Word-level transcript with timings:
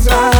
things 0.00 0.37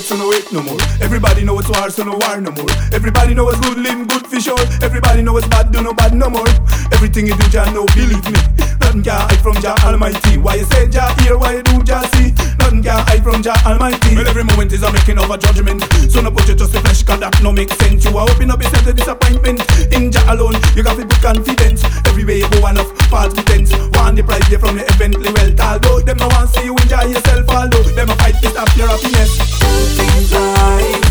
so 0.00 0.16
no 0.16 0.28
wait 0.28 0.50
no 0.52 0.62
more. 0.62 0.78
Everybody 1.00 1.44
know 1.44 1.58
it's 1.58 1.68
war 1.68 1.90
so 1.90 2.04
no 2.04 2.16
war 2.16 2.40
no 2.40 2.50
more. 2.52 2.70
Everybody 2.92 3.34
know 3.34 3.48
it's 3.50 3.60
good, 3.60 3.78
live 3.78 4.08
good 4.08 4.26
for 4.26 4.40
sure. 4.40 4.64
Everybody 4.80 5.22
know 5.22 5.36
it's 5.36 5.48
bad, 5.48 5.72
do 5.72 5.82
no 5.82 5.92
bad 5.92 6.14
no 6.14 6.30
more. 6.30 6.48
Everything 6.92 7.26
you 7.26 7.36
do, 7.36 7.48
Jah 7.48 7.66
know, 7.72 7.84
believe 7.92 8.24
me. 8.30 8.38
Nothing 8.80 9.02
can 9.02 9.16
hide 9.16 9.40
from 9.40 9.56
Jah 9.60 9.76
Almighty. 9.84 10.38
Why 10.38 10.56
you 10.56 10.64
say 10.64 10.88
Jah 10.88 11.14
hear, 11.20 11.36
why 11.36 11.56
you 11.56 11.62
do 11.62 11.82
Jah 11.82 12.04
see? 12.12 12.32
Nothing 12.58 12.82
can 12.82 13.00
hide 13.08 13.22
from 13.22 13.42
Jah 13.42 13.56
Almighty. 13.64 14.16
Well, 14.16 14.28
every 14.28 14.44
moment 14.44 14.72
is 14.72 14.82
a 14.82 14.92
making 14.92 15.18
of 15.18 15.30
a 15.30 15.38
judgment. 15.38 15.82
So 16.12 16.20
no 16.20 16.30
put 16.30 16.46
your 16.48 16.56
trust 16.56 16.74
in 16.74 16.82
flesh, 16.82 17.02
cause 17.02 17.20
that 17.20 17.32
no 17.42 17.52
make 17.52 17.72
sense. 17.72 18.04
You 18.04 18.16
are 18.18 18.28
open 18.28 18.50
up 18.50 18.60
yourself 18.60 18.84
to 18.84 18.92
disappointment. 18.92 19.64
In 19.92 20.12
Jah 20.12 20.24
alone, 20.28 20.60
you 20.76 20.82
got 20.82 21.00
to 21.00 21.06
be 21.06 21.16
confidence. 21.24 21.84
Everywhere 22.04 22.36
you 22.36 22.48
go, 22.50 22.68
enough 22.68 22.92
false 23.08 23.32
pretense. 23.32 23.72
Want 23.96 24.16
the 24.16 24.22
prize 24.22 24.44
from 24.60 24.76
the 24.76 24.84
eventually 24.92 25.32
wealth. 25.32 25.60
Although 25.60 26.00
them 26.04 26.18
no 26.18 26.28
want 26.28 26.50
see 26.52 26.68
you 26.68 26.76
enjoy 26.76 27.08
yourself, 27.08 27.31
them 28.42 28.56
a 28.56 28.78
your 28.78 28.88
happiness. 28.88 29.38
Things 29.96 30.32
life 30.32 31.01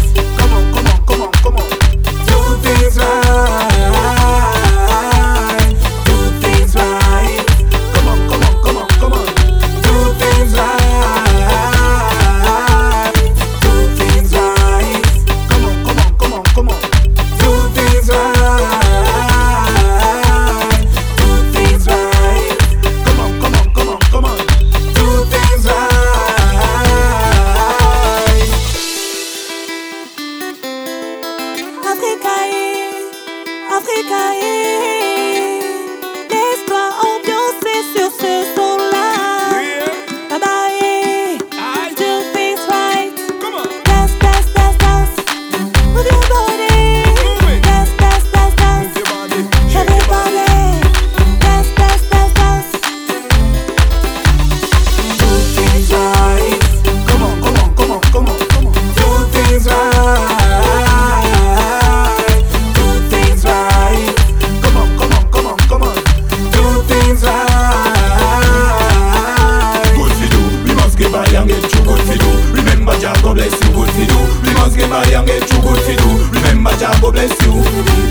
Jah 76.82 76.98
go 77.00 77.12
bless 77.12 77.30
you 77.46 77.52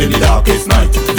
in 0.00 0.12
the 0.12 0.19
darkest 0.20 0.69
night. 0.69 1.09